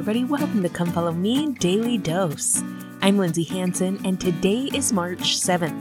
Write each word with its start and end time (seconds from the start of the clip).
everybody. 0.00 0.24
Welcome 0.24 0.62
to 0.62 0.70
Come 0.70 0.90
Follow 0.92 1.12
Me 1.12 1.52
Daily 1.52 1.98
Dose. 1.98 2.62
I'm 3.02 3.18
Lindsay 3.18 3.42
Hanson, 3.42 4.00
and 4.06 4.18
today 4.18 4.70
is 4.72 4.94
March 4.94 5.38
7th. 5.38 5.76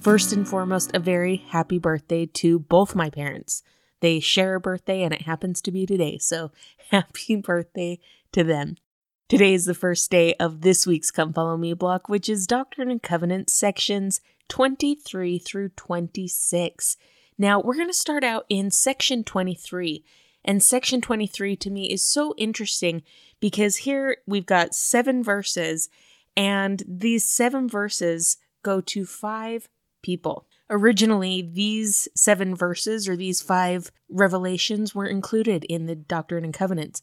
First 0.00 0.32
and 0.32 0.48
foremost, 0.48 0.92
a 0.94 0.98
very 0.98 1.36
happy 1.36 1.78
birthday 1.78 2.24
to 2.24 2.60
both 2.60 2.94
my 2.94 3.10
parents. 3.10 3.62
They 4.00 4.20
share 4.20 4.54
a 4.54 4.60
birthday, 4.60 5.02
and 5.02 5.12
it 5.12 5.20
happens 5.20 5.60
to 5.60 5.70
be 5.70 5.84
today, 5.84 6.16
so 6.16 6.50
happy 6.92 7.36
birthday 7.36 7.98
to 8.32 8.42
them. 8.42 8.76
Today 9.28 9.52
is 9.52 9.66
the 9.66 9.74
first 9.74 10.10
day 10.10 10.32
of 10.40 10.62
this 10.62 10.86
week's 10.86 11.10
Come 11.10 11.34
Follow 11.34 11.58
Me 11.58 11.74
block, 11.74 12.08
which 12.08 12.30
is 12.30 12.46
Doctrine 12.46 12.90
and 12.90 13.02
Covenants 13.02 13.52
sections 13.52 14.22
23 14.48 15.38
through 15.38 15.68
26. 15.76 16.96
Now, 17.36 17.60
we're 17.60 17.76
going 17.76 17.88
to 17.88 17.92
start 17.92 18.24
out 18.24 18.46
in 18.48 18.70
section 18.70 19.24
23 19.24 20.06
and 20.44 20.62
section 20.62 21.00
23 21.00 21.56
to 21.56 21.70
me 21.70 21.90
is 21.90 22.04
so 22.04 22.34
interesting 22.36 23.02
because 23.40 23.78
here 23.78 24.18
we've 24.26 24.46
got 24.46 24.74
seven 24.74 25.22
verses, 25.22 25.88
and 26.36 26.82
these 26.86 27.24
seven 27.24 27.68
verses 27.68 28.36
go 28.62 28.80
to 28.80 29.04
five 29.04 29.68
people. 30.02 30.46
Originally, 30.70 31.42
these 31.42 32.08
seven 32.14 32.54
verses 32.54 33.08
or 33.08 33.16
these 33.16 33.40
five 33.40 33.90
revelations 34.08 34.94
were 34.94 35.06
included 35.06 35.64
in 35.64 35.86
the 35.86 35.96
Doctrine 35.96 36.44
and 36.44 36.54
Covenants, 36.54 37.00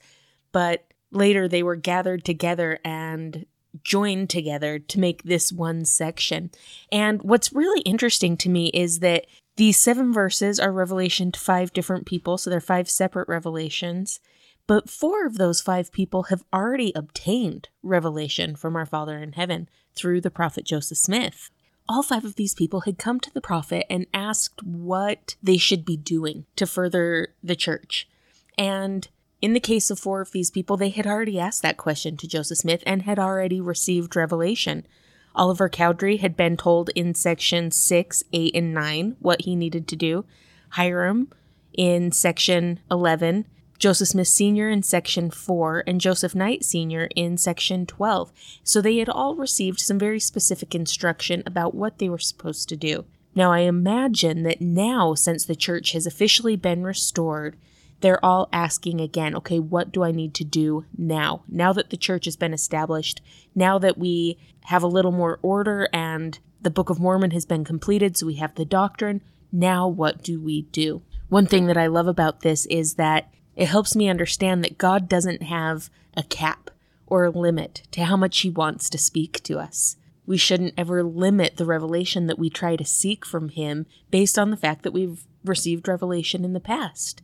but 0.52 0.86
later 1.12 1.48
they 1.48 1.64
were 1.64 1.76
gathered 1.76 2.24
together 2.24 2.80
and 2.86 3.46
joined 3.84 4.30
together 4.30 4.80
to 4.80 5.00
make 5.00 5.24
this 5.24 5.52
one 5.52 5.86
section. 5.86 6.52
And 6.92 7.22
what's 7.24 7.54
really 7.54 7.82
interesting 7.82 8.38
to 8.38 8.50
me 8.50 8.68
is 8.68 9.00
that 9.00 9.26
these 9.58 9.80
seven 9.80 10.12
verses 10.12 10.60
are 10.60 10.72
revelation 10.72 11.32
to 11.32 11.40
five 11.40 11.72
different 11.72 12.06
people, 12.06 12.38
so 12.38 12.50
they're 12.50 12.60
five 12.60 12.90
separate 12.90 13.28
revelations. 13.28 14.20
But 14.68 14.90
four 14.90 15.26
of 15.26 15.38
those 15.38 15.62
five 15.62 15.92
people 15.92 16.24
have 16.24 16.44
already 16.52 16.92
obtained 16.96 17.70
revelation 17.84 18.56
from 18.56 18.76
our 18.76 18.86
Father 18.86 19.18
in 19.20 19.34
heaven 19.34 19.70
through 19.96 20.22
the 20.22 20.32
prophet 20.32 20.66
Joseph 20.66 20.98
Smith. 20.98 21.52
All 21.88 22.02
five 22.02 22.26
of 22.26 22.36
these 22.36 22.56
people 22.56 22.82
had 22.82 22.98
come 22.98 23.20
to 23.20 23.34
the 23.34 23.42
prophet 23.42 23.86
and 23.90 24.08
asked 24.14 24.64
what 24.64 25.36
they 25.42 25.58
should 25.58 25.86
be 25.86 25.96
doing 25.96 26.46
to 26.56 26.66
further 26.66 27.36
the 27.44 27.56
church. 27.56 28.10
And 28.58 29.08
in 29.42 29.54
the 29.54 29.60
case 29.60 29.92
of 29.92 30.00
four 30.00 30.22
of 30.22 30.32
these 30.32 30.50
people, 30.50 30.78
they 30.78 30.90
had 30.90 31.06
already 31.06 31.40
asked 31.40 31.62
that 31.62 31.78
question 31.78 32.18
to 32.18 32.28
Joseph 32.28 32.58
Smith 32.58 32.82
and 32.88 33.04
had 33.04 33.20
already 33.20 33.62
received 33.62 34.16
revelation. 34.16 34.88
Oliver 35.36 35.70
Cowdery 35.70 36.18
had 36.18 36.36
been 36.36 36.58
told 36.58 36.90
in 36.96 37.14
section 37.14 37.72
6, 37.72 38.24
8, 38.32 38.56
and 38.56 38.74
9 38.74 39.18
what 39.20 39.42
he 39.42 39.56
needed 39.56 39.88
to 39.90 39.96
do. 39.96 40.26
Hyrum 40.70 41.32
in 41.74 42.12
section 42.12 42.80
11, 42.90 43.46
Joseph 43.78 44.08
Smith 44.08 44.28
Sr. 44.28 44.70
in 44.70 44.82
section 44.82 45.30
4, 45.30 45.84
and 45.86 46.00
Joseph 46.00 46.34
Knight 46.34 46.64
Sr. 46.64 47.10
in 47.16 47.38
section 47.38 47.86
12. 47.86 48.32
So 48.64 48.82
they 48.82 48.98
had 48.98 49.10
all 49.10 49.36
received 49.36 49.80
some 49.80 50.00
very 50.00 50.20
specific 50.20 50.74
instruction 50.74 51.44
about 51.46 51.76
what 51.76 51.98
they 51.98 52.08
were 52.08 52.18
supposed 52.18 52.70
to 52.70 52.78
do. 52.78 53.06
Now, 53.36 53.52
I 53.52 53.60
imagine 53.60 54.44
that 54.44 54.62
now, 54.62 55.14
since 55.14 55.44
the 55.44 55.58
church 55.58 55.92
has 55.92 56.08
officially 56.08 56.56
been 56.56 56.84
restored, 56.84 57.58
they're 58.06 58.24
all 58.24 58.48
asking 58.54 59.02
again, 59.02 59.36
okay, 59.36 59.58
what 59.58 59.92
do 59.92 60.04
I 60.04 60.12
need 60.12 60.36
to 60.36 60.44
do 60.44 60.86
now? 60.96 61.44
Now 61.50 61.74
that 61.74 61.90
the 61.90 61.98
church 61.98 62.26
has 62.26 62.36
been 62.36 62.54
established, 62.54 63.20
now 63.56 63.80
that 63.80 63.98
we 63.98 64.38
have 64.66 64.84
a 64.84 64.88
little 64.88 65.12
more 65.12 65.40
order 65.42 65.90
and 65.92 66.38
the 66.62 66.70
Book 66.70 66.92
of 66.92 67.00
Mormon 67.00 67.32
has 67.32 67.48
been 67.48 67.66
completed, 67.66 68.16
so 68.16 68.28
we 68.28 68.36
have 68.36 68.54
the 68.54 68.64
doctrine, 68.64 69.24
now 69.52 69.88
what 69.88 70.22
do 70.22 70.40
we 70.40 70.62
do? 70.62 71.02
One 71.30 71.48
thing 71.48 71.66
that 71.66 71.78
I 71.78 71.88
love 71.88 72.06
about 72.06 72.42
this 72.42 72.68
is 72.68 72.94
that 72.94 73.34
it 73.56 73.70
helps 73.70 73.96
me 73.96 74.08
understand 74.08 74.64
that 74.64 74.78
God 74.78 75.10
doesn't 75.10 75.42
have 75.42 75.90
a 76.16 76.22
cap 76.22 76.70
or 77.08 77.26
a 77.26 77.32
limit 77.32 77.88
to 77.90 78.04
how 78.04 78.16
much 78.16 78.40
He 78.42 78.52
wants 78.52 78.88
to 78.92 79.00
speak 79.00 79.42
to 79.46 79.58
us. 79.58 79.96
We 80.28 80.38
shouldn't 80.38 80.76
ever 80.78 81.02
limit 81.02 81.58
the 81.58 81.66
revelation 81.66 82.28
that 82.28 82.38
we 82.38 82.52
try 82.52 82.76
to 82.76 82.86
seek 82.86 83.26
from 83.26 83.50
Him 83.50 83.88
based 84.12 84.38
on 84.38 84.52
the 84.52 84.58
fact 84.58 84.84
that 84.84 84.94
we've 84.94 85.26
received 85.44 85.88
revelation 85.88 86.46
in 86.46 86.54
the 86.54 86.60
past. 86.60 87.24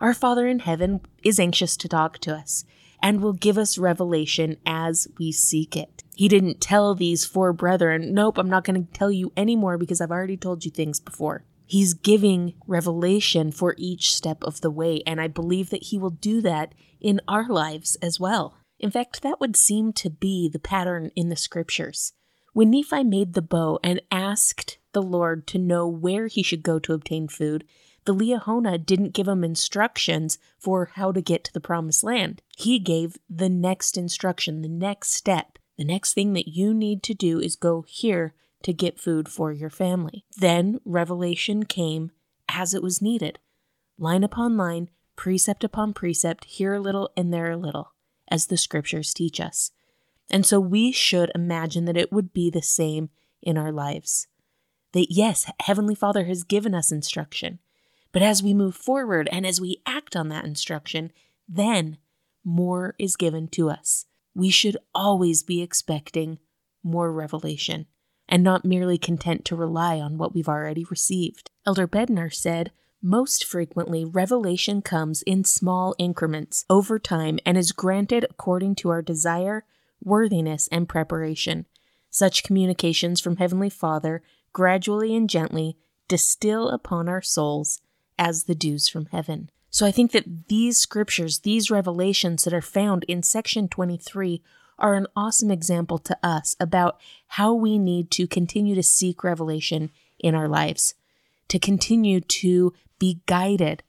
Our 0.00 0.14
Father 0.14 0.46
in 0.46 0.60
heaven 0.60 1.02
is 1.22 1.38
anxious 1.38 1.76
to 1.76 1.88
talk 1.88 2.18
to 2.20 2.34
us 2.34 2.64
and 3.02 3.20
will 3.20 3.34
give 3.34 3.58
us 3.58 3.76
revelation 3.76 4.56
as 4.64 5.06
we 5.18 5.30
seek 5.30 5.76
it. 5.76 6.04
He 6.14 6.26
didn't 6.26 6.62
tell 6.62 6.94
these 6.94 7.26
four 7.26 7.52
brethren, 7.52 8.14
Nope, 8.14 8.38
I'm 8.38 8.48
not 8.48 8.64
going 8.64 8.86
to 8.86 8.92
tell 8.92 9.10
you 9.10 9.30
anymore 9.36 9.76
because 9.76 10.00
I've 10.00 10.10
already 10.10 10.38
told 10.38 10.64
you 10.64 10.70
things 10.70 11.00
before. 11.00 11.44
He's 11.66 11.92
giving 11.92 12.54
revelation 12.66 13.52
for 13.52 13.74
each 13.76 14.14
step 14.14 14.42
of 14.42 14.62
the 14.62 14.70
way, 14.70 15.02
and 15.06 15.20
I 15.20 15.28
believe 15.28 15.68
that 15.70 15.84
He 15.84 15.98
will 15.98 16.10
do 16.10 16.40
that 16.40 16.74
in 17.00 17.20
our 17.28 17.46
lives 17.46 17.96
as 18.02 18.18
well. 18.18 18.56
In 18.78 18.90
fact, 18.90 19.20
that 19.22 19.38
would 19.38 19.54
seem 19.54 19.92
to 19.94 20.08
be 20.08 20.48
the 20.48 20.58
pattern 20.58 21.10
in 21.14 21.28
the 21.28 21.36
scriptures. 21.36 22.14
When 22.54 22.70
Nephi 22.70 23.04
made 23.04 23.34
the 23.34 23.42
bow 23.42 23.78
and 23.84 24.00
asked 24.10 24.78
the 24.92 25.02
Lord 25.02 25.46
to 25.48 25.58
know 25.58 25.86
where 25.86 26.26
he 26.26 26.42
should 26.42 26.62
go 26.62 26.78
to 26.80 26.94
obtain 26.94 27.28
food, 27.28 27.64
the 28.10 28.16
Liahona 28.16 28.84
didn't 28.84 29.12
give 29.12 29.28
him 29.28 29.44
instructions 29.44 30.36
for 30.58 30.90
how 30.94 31.12
to 31.12 31.22
get 31.22 31.44
to 31.44 31.52
the 31.52 31.60
promised 31.60 32.02
land. 32.02 32.42
He 32.56 32.80
gave 32.80 33.18
the 33.28 33.48
next 33.48 33.96
instruction, 33.96 34.62
the 34.62 34.68
next 34.68 35.12
step. 35.12 35.60
The 35.78 35.84
next 35.84 36.14
thing 36.14 36.32
that 36.32 36.48
you 36.48 36.74
need 36.74 37.04
to 37.04 37.14
do 37.14 37.38
is 37.38 37.54
go 37.54 37.84
here 37.86 38.34
to 38.64 38.72
get 38.72 38.98
food 38.98 39.28
for 39.28 39.52
your 39.52 39.70
family. 39.70 40.24
Then 40.36 40.80
revelation 40.84 41.66
came 41.66 42.10
as 42.48 42.74
it 42.74 42.82
was 42.82 43.00
needed, 43.00 43.38
line 43.96 44.24
upon 44.24 44.56
line, 44.56 44.90
precept 45.14 45.62
upon 45.62 45.92
precept, 45.92 46.46
here 46.46 46.74
a 46.74 46.80
little 46.80 47.12
and 47.16 47.32
there 47.32 47.52
a 47.52 47.56
little, 47.56 47.92
as 48.26 48.46
the 48.46 48.56
scriptures 48.56 49.14
teach 49.14 49.38
us. 49.38 49.70
And 50.28 50.44
so 50.44 50.58
we 50.58 50.90
should 50.90 51.30
imagine 51.36 51.84
that 51.84 51.96
it 51.96 52.10
would 52.10 52.32
be 52.32 52.50
the 52.50 52.60
same 52.60 53.10
in 53.40 53.56
our 53.56 53.70
lives. 53.70 54.26
That 54.94 55.12
yes, 55.12 55.48
Heavenly 55.60 55.94
Father 55.94 56.24
has 56.24 56.42
given 56.42 56.74
us 56.74 56.90
instruction. 56.90 57.60
But 58.12 58.22
as 58.22 58.42
we 58.42 58.54
move 58.54 58.74
forward 58.74 59.28
and 59.30 59.46
as 59.46 59.60
we 59.60 59.82
act 59.86 60.16
on 60.16 60.28
that 60.28 60.44
instruction, 60.44 61.12
then 61.48 61.98
more 62.44 62.94
is 62.98 63.16
given 63.16 63.48
to 63.48 63.70
us. 63.70 64.06
We 64.34 64.50
should 64.50 64.76
always 64.94 65.42
be 65.42 65.62
expecting 65.62 66.38
more 66.82 67.12
revelation 67.12 67.86
and 68.28 68.42
not 68.42 68.64
merely 68.64 68.98
content 68.98 69.44
to 69.44 69.56
rely 69.56 70.00
on 70.00 70.16
what 70.16 70.34
we've 70.34 70.48
already 70.48 70.84
received. 70.84 71.50
Elder 71.66 71.86
Bednar 71.86 72.32
said, 72.32 72.70
most 73.02 73.44
frequently, 73.44 74.04
revelation 74.04 74.82
comes 74.82 75.22
in 75.22 75.44
small 75.44 75.94
increments 75.98 76.66
over 76.68 76.98
time 76.98 77.38
and 77.46 77.56
is 77.56 77.72
granted 77.72 78.26
according 78.28 78.74
to 78.76 78.90
our 78.90 79.00
desire, 79.00 79.64
worthiness, 80.02 80.68
and 80.70 80.88
preparation. 80.88 81.64
Such 82.10 82.42
communications 82.42 83.20
from 83.20 83.36
Heavenly 83.36 83.70
Father 83.70 84.22
gradually 84.52 85.16
and 85.16 85.30
gently 85.30 85.78
distill 86.08 86.68
upon 86.68 87.08
our 87.08 87.22
souls 87.22 87.80
as 88.20 88.44
the 88.44 88.54
dews 88.54 88.88
from 88.88 89.06
heaven. 89.06 89.50
So 89.70 89.86
I 89.86 89.90
think 89.90 90.12
that 90.12 90.48
these 90.48 90.78
scriptures, 90.78 91.40
these 91.40 91.70
revelations 91.70 92.44
that 92.44 92.52
are 92.52 92.60
found 92.60 93.04
in 93.04 93.22
section 93.22 93.66
23, 93.66 94.42
are 94.78 94.94
an 94.94 95.06
awesome 95.16 95.50
example 95.50 95.98
to 95.98 96.16
us 96.22 96.56
about 96.58 96.98
how 97.28 97.52
we 97.52 97.78
need 97.78 98.10
to 98.12 98.26
continue 98.26 98.74
to 98.74 98.82
seek 98.82 99.24
revelation 99.24 99.90
in 100.18 100.34
our 100.34 100.48
lives, 100.48 100.94
to 101.48 101.58
continue 101.58 102.20
to 102.20 102.72
be 102.98 103.20
guided 103.26 103.82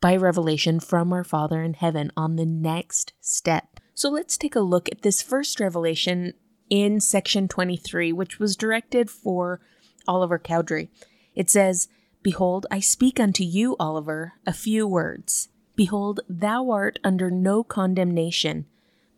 by 0.00 0.16
revelation 0.16 0.80
from 0.80 1.12
our 1.12 1.24
Father 1.24 1.62
in 1.62 1.74
heaven 1.74 2.10
on 2.16 2.36
the 2.36 2.46
next 2.46 3.12
step. 3.20 3.80
So 3.94 4.10
let's 4.10 4.38
take 4.38 4.54
a 4.54 4.60
look 4.60 4.88
at 4.90 5.02
this 5.02 5.22
first 5.22 5.60
revelation 5.60 6.34
in 6.70 7.00
section 7.00 7.48
23, 7.48 8.12
which 8.12 8.38
was 8.38 8.56
directed 8.56 9.10
for 9.10 9.60
Oliver 10.06 10.38
Cowdery. 10.38 10.88
It 11.34 11.50
says, 11.50 11.88
Behold, 12.22 12.66
I 12.70 12.80
speak 12.80 13.20
unto 13.20 13.44
you, 13.44 13.76
Oliver, 13.78 14.34
a 14.46 14.52
few 14.52 14.86
words. 14.86 15.48
Behold, 15.76 16.20
thou 16.28 16.70
art 16.70 16.98
under 17.04 17.30
no 17.30 17.62
condemnation, 17.62 18.66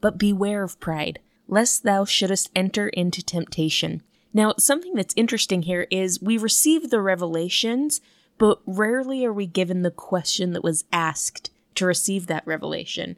but 0.00 0.18
beware 0.18 0.62
of 0.62 0.78
pride, 0.80 1.18
lest 1.48 1.82
thou 1.82 2.04
shouldest 2.04 2.50
enter 2.54 2.88
into 2.88 3.24
temptation. 3.24 4.02
Now, 4.32 4.54
something 4.58 4.94
that's 4.94 5.14
interesting 5.16 5.62
here 5.62 5.86
is 5.90 6.20
we 6.22 6.36
receive 6.36 6.90
the 6.90 7.00
revelations, 7.00 8.00
but 8.38 8.60
rarely 8.66 9.24
are 9.24 9.32
we 9.32 9.46
given 9.46 9.82
the 9.82 9.90
question 9.90 10.52
that 10.52 10.62
was 10.62 10.84
asked 10.92 11.50
to 11.76 11.86
receive 11.86 12.26
that 12.26 12.46
revelation. 12.46 13.16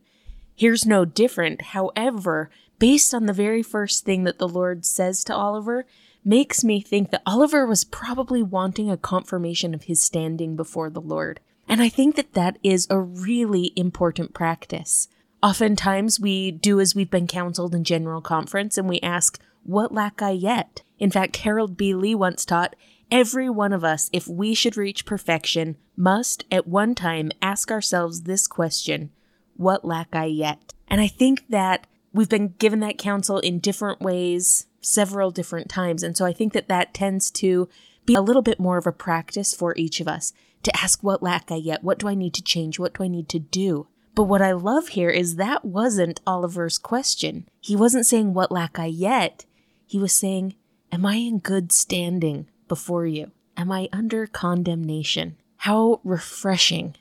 Here's 0.54 0.86
no 0.86 1.04
different. 1.04 1.62
However, 1.62 2.50
based 2.78 3.12
on 3.12 3.26
the 3.26 3.32
very 3.32 3.62
first 3.62 4.04
thing 4.04 4.24
that 4.24 4.38
the 4.38 4.48
Lord 4.48 4.86
says 4.86 5.24
to 5.24 5.34
Oliver, 5.34 5.84
makes 6.24 6.62
me 6.62 6.80
think 6.80 7.10
that 7.10 7.22
Oliver 7.26 7.66
was 7.66 7.84
probably 7.84 8.42
wanting 8.42 8.90
a 8.90 8.96
confirmation 8.96 9.74
of 9.74 9.84
his 9.84 10.02
standing 10.02 10.56
before 10.56 10.90
the 10.90 11.00
Lord. 11.00 11.40
And 11.68 11.82
I 11.82 11.88
think 11.88 12.16
that 12.16 12.34
that 12.34 12.58
is 12.62 12.86
a 12.90 13.00
really 13.00 13.72
important 13.76 14.34
practice. 14.34 15.08
Oftentimes, 15.42 16.20
we 16.20 16.50
do 16.52 16.80
as 16.80 16.94
we've 16.94 17.10
been 17.10 17.26
counseled 17.26 17.74
in 17.74 17.82
general 17.82 18.20
conference 18.20 18.78
and 18.78 18.88
we 18.88 19.00
ask, 19.00 19.40
What 19.64 19.92
lack 19.92 20.22
I 20.22 20.30
yet? 20.30 20.82
In 20.98 21.10
fact, 21.10 21.38
Harold 21.38 21.76
B. 21.76 21.94
Lee 21.94 22.14
once 22.14 22.44
taught, 22.44 22.76
Every 23.10 23.50
one 23.50 23.72
of 23.72 23.84
us, 23.84 24.08
if 24.12 24.26
we 24.26 24.54
should 24.54 24.76
reach 24.76 25.04
perfection, 25.04 25.76
must 25.96 26.44
at 26.50 26.66
one 26.66 26.94
time 26.94 27.30
ask 27.42 27.70
ourselves 27.70 28.22
this 28.22 28.46
question 28.46 29.10
What 29.56 29.84
lack 29.84 30.08
I 30.12 30.26
yet? 30.26 30.72
And 30.88 31.00
I 31.00 31.08
think 31.08 31.48
that 31.48 31.86
we've 32.12 32.28
been 32.28 32.54
given 32.58 32.80
that 32.80 32.98
counsel 32.98 33.38
in 33.38 33.58
different 33.58 34.00
ways 34.00 34.66
several 34.82 35.30
different 35.30 35.68
times. 35.68 36.02
And 36.02 36.16
so 36.16 36.24
I 36.24 36.32
think 36.32 36.52
that 36.52 36.68
that 36.68 36.92
tends 36.92 37.30
to 37.32 37.68
be 38.04 38.14
a 38.14 38.20
little 38.20 38.42
bit 38.42 38.60
more 38.60 38.78
of 38.78 38.86
a 38.86 38.92
practice 38.92 39.54
for 39.54 39.74
each 39.76 40.00
of 40.00 40.08
us 40.08 40.32
to 40.62 40.76
ask, 40.76 41.02
What 41.02 41.22
lack 41.22 41.50
I 41.50 41.56
yet? 41.56 41.82
What 41.82 41.98
do 41.98 42.08
I 42.08 42.14
need 42.14 42.34
to 42.34 42.42
change? 42.42 42.78
What 42.78 42.94
do 42.94 43.04
I 43.04 43.08
need 43.08 43.28
to 43.30 43.38
do? 43.38 43.86
But 44.14 44.24
what 44.24 44.42
I 44.42 44.52
love 44.52 44.88
here 44.88 45.10
is 45.10 45.36
that 45.36 45.64
wasn't 45.64 46.20
Oliver's 46.26 46.78
question. 46.78 47.48
He 47.60 47.74
wasn't 47.74 48.06
saying, 48.06 48.34
What 48.34 48.52
lack 48.52 48.78
I 48.78 48.86
yet? 48.86 49.46
He 49.86 49.98
was 49.98 50.12
saying, 50.12 50.54
Am 50.90 51.06
I 51.06 51.14
in 51.14 51.38
good 51.38 51.72
standing 51.72 52.48
before 52.68 53.06
you? 53.06 53.30
Am 53.56 53.70
I 53.72 53.88
under 53.92 54.26
condemnation? 54.26 55.36
How 55.58 56.00
refreshing 56.04 56.96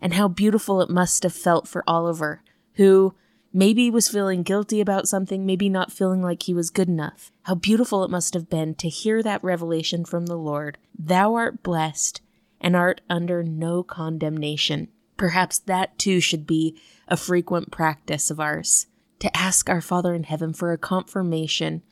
and 0.00 0.14
how 0.14 0.28
beautiful 0.28 0.80
it 0.80 0.90
must 0.90 1.22
have 1.22 1.32
felt 1.32 1.66
for 1.66 1.82
Oliver, 1.86 2.42
who 2.74 3.14
maybe 3.52 3.84
he 3.84 3.90
was 3.90 4.08
feeling 4.08 4.42
guilty 4.42 4.80
about 4.80 5.08
something, 5.08 5.44
maybe 5.44 5.68
not 5.68 5.92
feeling 5.92 6.22
like 6.22 6.44
he 6.44 6.54
was 6.54 6.70
good 6.70 6.88
enough. 6.88 7.32
How 7.42 7.54
beautiful 7.54 8.04
it 8.04 8.10
must 8.10 8.34
have 8.34 8.50
been 8.50 8.74
to 8.76 8.88
hear 8.88 9.22
that 9.22 9.42
revelation 9.42 10.04
from 10.04 10.26
the 10.26 10.36
Lord 10.36 10.78
Thou 10.98 11.34
art 11.34 11.62
blessed 11.62 12.20
and 12.60 12.74
art 12.74 13.00
under 13.08 13.42
no 13.42 13.82
condemnation. 13.82 14.88
Perhaps 15.16 15.60
that 15.60 15.98
too 15.98 16.20
should 16.20 16.46
be 16.46 16.78
a 17.08 17.16
frequent 17.16 17.70
practice 17.70 18.30
of 18.30 18.40
ours 18.40 18.86
to 19.18 19.34
ask 19.36 19.68
our 19.68 19.80
Father 19.80 20.14
in 20.14 20.24
heaven 20.24 20.52
for 20.52 20.72
a 20.72 20.78
confirmation 20.78 21.82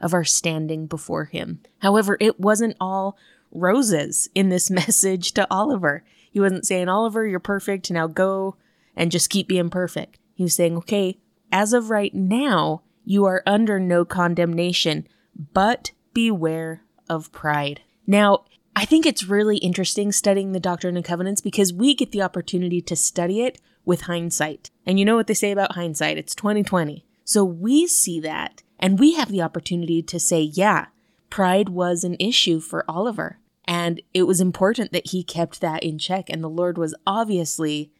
of 0.00 0.12
our 0.12 0.24
standing 0.24 0.86
before 0.86 1.26
Him. 1.26 1.60
However, 1.78 2.16
it 2.20 2.40
wasn't 2.40 2.76
all 2.80 3.16
roses 3.52 4.28
in 4.34 4.48
this 4.48 4.70
message 4.70 5.32
to 5.32 5.46
Oliver. 5.50 6.04
He 6.30 6.40
wasn't 6.40 6.66
saying, 6.66 6.88
Oliver, 6.88 7.26
you're 7.26 7.40
perfect, 7.40 7.90
now 7.90 8.06
go 8.06 8.56
and 8.96 9.12
just 9.12 9.30
keep 9.30 9.48
being 9.48 9.70
perfect. 9.70 10.18
He 10.42 10.46
was 10.46 10.56
saying, 10.56 10.76
okay, 10.78 11.18
as 11.52 11.72
of 11.72 11.88
right 11.88 12.12
now, 12.12 12.82
you 13.04 13.24
are 13.26 13.44
under 13.46 13.78
no 13.78 14.04
condemnation, 14.04 15.06
but 15.52 15.92
beware 16.12 16.82
of 17.08 17.30
pride. 17.30 17.82
Now, 18.08 18.46
I 18.74 18.84
think 18.84 19.06
it's 19.06 19.22
really 19.22 19.58
interesting 19.58 20.10
studying 20.10 20.50
the 20.50 20.58
Doctrine 20.58 20.96
and 20.96 21.04
Covenants 21.04 21.40
because 21.40 21.72
we 21.72 21.94
get 21.94 22.10
the 22.10 22.22
opportunity 22.22 22.80
to 22.80 22.96
study 22.96 23.42
it 23.42 23.60
with 23.84 24.00
hindsight. 24.00 24.72
And 24.84 24.98
you 24.98 25.04
know 25.04 25.14
what 25.14 25.28
they 25.28 25.34
say 25.34 25.52
about 25.52 25.76
hindsight? 25.76 26.18
It's 26.18 26.34
2020. 26.34 27.06
So 27.22 27.44
we 27.44 27.86
see 27.86 28.18
that 28.18 28.64
and 28.80 28.98
we 28.98 29.14
have 29.14 29.30
the 29.30 29.42
opportunity 29.42 30.02
to 30.02 30.18
say, 30.18 30.40
yeah, 30.40 30.86
pride 31.30 31.68
was 31.68 32.02
an 32.02 32.16
issue 32.18 32.58
for 32.58 32.84
Oliver. 32.90 33.38
And 33.64 34.02
it 34.12 34.24
was 34.24 34.40
important 34.40 34.90
that 34.90 35.10
he 35.10 35.22
kept 35.22 35.60
that 35.60 35.84
in 35.84 35.98
check. 35.98 36.28
And 36.28 36.42
the 36.42 36.48
Lord 36.48 36.78
was 36.78 36.96
obviously 37.06 37.92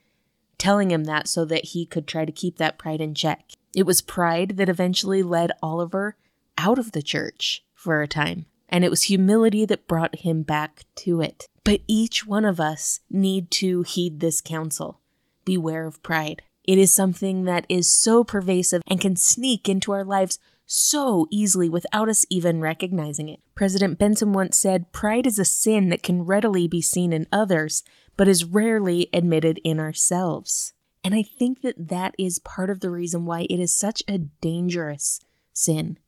telling 0.63 0.91
him 0.91 1.05
that 1.05 1.27
so 1.27 1.45
that 1.45 1.67
he 1.67 1.85
could 1.85 2.07
try 2.07 2.25
to 2.25 2.33
keep 2.33 2.57
that 2.59 2.79
pride 2.79 3.01
in 3.01 3.15
check. 3.15 3.51
It 3.75 3.85
was 3.85 4.01
pride 4.01 4.57
that 4.59 4.69
eventually 4.69 5.23
led 5.23 5.51
Oliver 5.63 6.17
out 6.57 6.79
of 6.79 6.93
the 6.93 7.03
church 7.03 7.65
for 7.75 8.01
a 8.01 8.07
time 8.09 8.47
and 8.73 8.85
it 8.85 8.91
was 8.91 9.03
humility 9.03 9.67
that 9.67 9.87
brought 9.87 10.21
him 10.21 10.43
back 10.43 10.85
to 10.97 11.21
it. 11.21 11.47
But 11.63 11.83
each 11.87 12.27
one 12.27 12.47
of 12.47 12.59
us 12.59 13.01
need 13.11 13.51
to 13.53 13.83
heed 13.83 14.21
this 14.21 14.41
counsel. 14.41 15.01
Beware 15.45 15.87
of 15.87 16.03
pride. 16.03 16.43
It 16.65 16.79
is 16.79 16.93
something 16.93 17.45
that 17.45 17.67
is 17.69 17.93
so 17.93 18.25
pervasive 18.25 18.83
and 18.87 19.01
can 19.01 19.15
sneak 19.15 19.69
into 19.69 19.93
our 19.93 20.05
lives 20.05 20.39
so 20.65 21.27
easily 21.31 21.69
without 21.69 22.09
us 22.09 22.25
even 22.31 22.61
recognizing 22.61 23.29
it. 23.29 23.41
President 23.55 23.99
Benson 23.99 24.33
once 24.33 24.59
said, 24.59 24.91
Pride 24.91 25.27
is 25.27 25.39
a 25.39 25.45
sin 25.45 25.91
that 25.91 26.03
can 26.03 26.23
readily 26.23 26.67
be 26.67 26.81
seen 26.81 27.13
in 27.13 27.27
others, 27.31 27.83
but 28.17 28.29
is 28.29 28.45
rarely 28.45 29.09
admitted 29.13 29.61
in 29.65 29.81
ourselves. 29.81 30.73
And 31.05 31.15
I 31.15 31.23
think 31.23 31.63
that 31.63 31.89
that 31.89 32.15
is 32.19 32.39
part 32.39 32.71
of 32.71 32.81
the 32.81 32.91
reason 32.91 33.25
why 33.25 33.47
it 33.51 33.59
is 33.59 33.75
such 33.75 34.03
a 34.07 34.19
dangerous 34.19 35.21
sin 35.53 35.99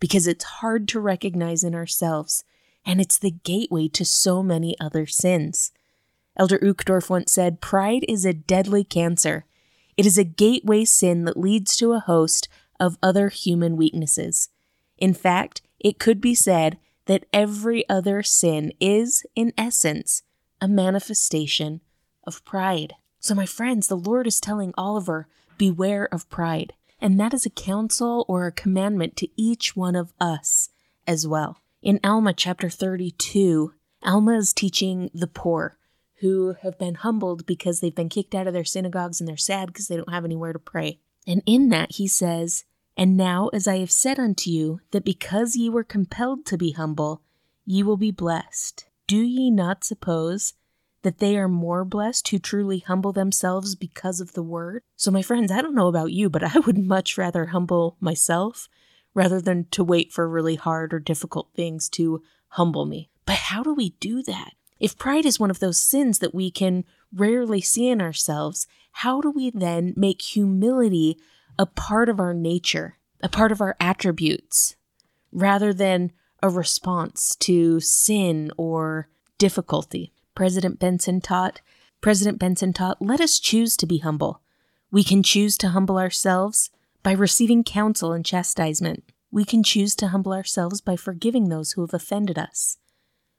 because 0.00 0.26
it's 0.26 0.44
hard 0.44 0.88
to 0.88 0.98
recognize 0.98 1.62
in 1.62 1.74
ourselves, 1.74 2.42
and 2.84 3.00
it's 3.00 3.18
the 3.18 3.30
gateway 3.30 3.86
to 3.86 4.04
so 4.04 4.42
many 4.42 4.74
other 4.80 5.06
sins. 5.06 5.70
Elder 6.36 6.58
Uchtdorf 6.58 7.10
once 7.10 7.30
said, 7.30 7.60
Pride 7.60 8.04
is 8.08 8.24
a 8.24 8.32
deadly 8.32 8.82
cancer. 8.82 9.44
It 9.96 10.06
is 10.06 10.16
a 10.16 10.24
gateway 10.24 10.86
sin 10.86 11.24
that 11.26 11.36
leads 11.36 11.76
to 11.76 11.92
a 11.92 12.00
host 12.00 12.48
of 12.80 12.96
other 13.02 13.28
human 13.28 13.76
weaknesses. 13.76 14.48
In 14.96 15.12
fact, 15.12 15.60
it 15.78 15.98
could 15.98 16.20
be 16.20 16.34
said 16.34 16.78
that 17.04 17.26
every 17.32 17.86
other 17.88 18.22
sin 18.22 18.72
is, 18.80 19.24
in 19.36 19.52
essence, 19.58 20.22
a 20.60 20.68
manifestation 20.68 21.80
of 22.24 22.44
pride. 22.44 22.94
So, 23.18 23.34
my 23.34 23.46
friends, 23.46 23.88
the 23.88 23.96
Lord 23.96 24.26
is 24.26 24.40
telling 24.40 24.72
Oliver, 24.76 25.28
beware 25.58 26.08
of 26.12 26.28
pride. 26.30 26.72
And 27.00 27.18
that 27.18 27.34
is 27.34 27.46
a 27.46 27.50
counsel 27.50 28.24
or 28.28 28.46
a 28.46 28.52
commandment 28.52 29.16
to 29.16 29.28
each 29.36 29.74
one 29.74 29.96
of 29.96 30.12
us 30.20 30.68
as 31.06 31.26
well. 31.26 31.60
In 31.82 31.98
Alma 32.04 32.34
chapter 32.34 32.68
32, 32.68 33.72
Alma 34.02 34.36
is 34.36 34.52
teaching 34.52 35.10
the 35.14 35.26
poor 35.26 35.78
who 36.20 36.54
have 36.60 36.78
been 36.78 36.96
humbled 36.96 37.46
because 37.46 37.80
they've 37.80 37.94
been 37.94 38.10
kicked 38.10 38.34
out 38.34 38.46
of 38.46 38.52
their 38.52 38.64
synagogues 38.64 39.20
and 39.20 39.28
they're 39.28 39.38
sad 39.38 39.68
because 39.68 39.88
they 39.88 39.96
don't 39.96 40.12
have 40.12 40.24
anywhere 40.24 40.52
to 40.52 40.58
pray. 40.58 40.98
And 41.26 41.42
in 41.46 41.70
that, 41.70 41.92
he 41.92 42.06
says, 42.06 42.64
And 42.96 43.16
now, 43.16 43.48
as 43.48 43.66
I 43.66 43.78
have 43.78 43.90
said 43.90 44.18
unto 44.18 44.50
you, 44.50 44.80
that 44.90 45.04
because 45.04 45.56
ye 45.56 45.70
were 45.70 45.84
compelled 45.84 46.44
to 46.46 46.58
be 46.58 46.72
humble, 46.72 47.22
ye 47.64 47.82
will 47.82 47.96
be 47.96 48.10
blessed. 48.10 48.86
Do 49.10 49.22
ye 49.22 49.50
not 49.50 49.82
suppose 49.82 50.54
that 51.02 51.18
they 51.18 51.36
are 51.36 51.48
more 51.48 51.84
blessed 51.84 52.28
who 52.28 52.38
truly 52.38 52.78
humble 52.78 53.10
themselves 53.10 53.74
because 53.74 54.20
of 54.20 54.34
the 54.34 54.42
word. 54.44 54.84
So, 54.94 55.10
my 55.10 55.20
friends, 55.20 55.50
I 55.50 55.60
don't 55.60 55.74
know 55.74 55.88
about 55.88 56.12
you, 56.12 56.30
but 56.30 56.44
I 56.54 56.60
would 56.60 56.78
much 56.78 57.18
rather 57.18 57.46
humble 57.46 57.96
myself 57.98 58.68
rather 59.12 59.40
than 59.40 59.64
to 59.72 59.82
wait 59.82 60.12
for 60.12 60.28
really 60.28 60.54
hard 60.54 60.94
or 60.94 61.00
difficult 61.00 61.48
things 61.56 61.88
to 61.88 62.22
humble 62.50 62.86
me. 62.86 63.10
But 63.26 63.34
how 63.34 63.64
do 63.64 63.74
we 63.74 63.96
do 63.98 64.22
that? 64.22 64.52
If 64.78 64.96
pride 64.96 65.26
is 65.26 65.40
one 65.40 65.50
of 65.50 65.58
those 65.58 65.80
sins 65.80 66.20
that 66.20 66.32
we 66.32 66.52
can 66.52 66.84
rarely 67.12 67.60
see 67.60 67.88
in 67.88 68.00
ourselves, 68.00 68.68
how 68.92 69.20
do 69.20 69.32
we 69.32 69.50
then 69.50 69.92
make 69.96 70.22
humility 70.22 71.18
a 71.58 71.66
part 71.66 72.08
of 72.08 72.20
our 72.20 72.32
nature, 72.32 72.96
a 73.20 73.28
part 73.28 73.50
of 73.50 73.60
our 73.60 73.74
attributes, 73.80 74.76
rather 75.32 75.74
than 75.74 76.12
a 76.42 76.48
response 76.48 77.36
to 77.36 77.80
sin 77.80 78.50
or 78.56 79.08
difficulty? 79.38 80.12
President 80.34 80.78
Benson 80.78 81.20
taught, 81.20 81.60
President 82.00 82.38
Benson 82.38 82.72
taught, 82.72 83.02
let 83.02 83.20
us 83.20 83.38
choose 83.38 83.76
to 83.76 83.86
be 83.86 83.98
humble. 83.98 84.40
We 84.90 85.04
can 85.04 85.22
choose 85.22 85.56
to 85.58 85.68
humble 85.68 85.98
ourselves 85.98 86.70
by 87.02 87.12
receiving 87.12 87.64
counsel 87.64 88.12
and 88.12 88.24
chastisement. 88.24 89.04
We 89.30 89.44
can 89.44 89.62
choose 89.62 89.94
to 89.96 90.08
humble 90.08 90.32
ourselves 90.32 90.80
by 90.80 90.96
forgiving 90.96 91.48
those 91.48 91.72
who 91.72 91.82
have 91.82 91.94
offended 91.94 92.38
us. 92.38 92.78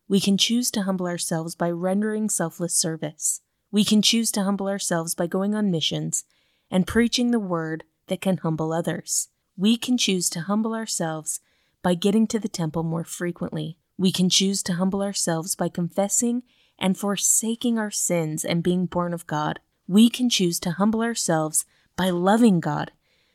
We 0.08 0.20
can 0.20 0.38
choose 0.38 0.72
to 0.72 0.84
humble 0.84 1.08
ourselves 1.08 1.56
by 1.56 1.72
rendering 1.72 2.30
selfless 2.30 2.76
service. 2.76 3.42
We 3.72 3.84
can 3.84 4.02
choose 4.02 4.32
to 4.32 4.44
humble 4.44 4.68
ourselves 4.68 5.16
by 5.16 5.28
going 5.28 5.56
on 5.56 5.72
missions 5.72 6.24
and 6.70 6.88
preaching 6.88 7.32
the 7.32 7.40
word 7.40 7.84
that 8.08 8.22
can 8.22 8.38
humble 8.38 8.74
others. 8.74 9.30
We 9.58 9.78
can 9.78 9.98
choose 9.98 10.30
to 10.32 10.42
humble 10.42 10.74
ourselves 10.74 11.40
by 11.82 11.94
getting 11.96 12.28
to 12.28 12.40
the 12.40 12.50
temple 12.50 12.84
more 12.84 13.04
frequently. 13.04 13.78
We 13.98 14.12
can 14.12 14.30
choose 14.30 14.64
to 14.64 14.74
humble 14.74 15.02
ourselves 15.02 15.56
by 15.56 15.70
confessing 15.70 16.44
and 16.80 16.98
forsaking 16.98 17.78
our 17.78 17.92
sins 17.92 18.44
and 18.44 18.64
being 18.64 18.88
born 18.88 19.14
of 19.14 19.28
God, 19.28 19.60
we 19.88 20.10
can 20.10 20.30
choose 20.30 20.60
to 20.62 20.72
humble 20.72 21.02
ourselves 21.02 21.66
by 21.96 22.10
loving 22.10 22.60
God, 22.60 22.92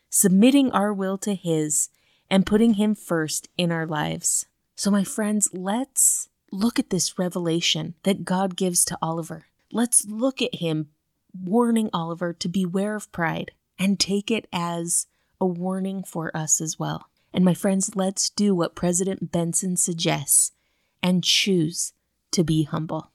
submitting 0.09 0.71
our 0.71 0.93
will 0.93 1.17
to 1.19 1.33
His, 1.33 1.89
and 2.29 2.45
putting 2.45 2.73
Him 2.73 2.93
first 2.93 3.47
in 3.57 3.71
our 3.71 3.85
lives. 3.85 4.45
So, 4.75 4.91
my 4.91 5.03
friends, 5.03 5.49
let's 5.53 6.29
look 6.51 6.77
at 6.77 6.89
this 6.89 7.17
revelation 7.17 7.95
that 8.03 8.25
God 8.25 8.55
gives 8.55 8.83
to 8.85 8.97
Oliver. 9.01 9.45
Let's 9.71 10.05
look 10.05 10.41
at 10.41 10.55
him 10.55 10.89
warning 11.33 11.89
Oliver 11.93 12.33
to 12.33 12.47
beware 12.47 12.95
of 12.95 13.11
pride 13.11 13.51
and 13.77 13.99
take 13.99 14.31
it 14.31 14.47
as 14.51 15.07
a 15.39 15.45
warning 15.45 16.03
for 16.03 16.35
us 16.35 16.61
as 16.61 16.79
well. 16.79 17.09
And 17.33 17.45
my 17.45 17.53
friends, 17.53 17.95
let's 17.95 18.29
do 18.29 18.55
what 18.55 18.75
President 18.75 19.31
Benson 19.31 19.77
suggests 19.77 20.51
and 21.03 21.23
choose 21.23 21.93
to 22.31 22.43
be 22.43 22.63
humble. 22.63 23.11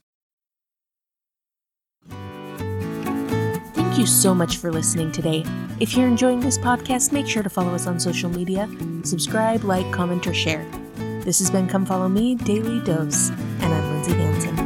Thank 3.92 3.98
you 3.98 4.06
so 4.06 4.34
much 4.34 4.56
for 4.56 4.72
listening 4.72 5.12
today. 5.12 5.44
If 5.80 5.96
you're 5.96 6.06
enjoying 6.06 6.40
this 6.40 6.58
podcast, 6.58 7.12
make 7.12 7.26
sure 7.26 7.42
to 7.42 7.50
follow 7.50 7.74
us 7.74 7.86
on 7.86 8.00
social 8.00 8.30
media, 8.30 8.68
subscribe, 9.02 9.64
like, 9.64 9.90
comment, 9.92 10.26
or 10.26 10.34
share. 10.34 10.64
This 11.20 11.38
has 11.40 11.50
been 11.50 11.68
Come 11.68 11.84
Follow 11.84 12.08
Me 12.08 12.34
Daily 12.34 12.80
Dose, 12.80 13.30
and 13.30 13.74
I'm 13.74 13.92
Lindsay 13.92 14.12
Hanson. 14.14 14.61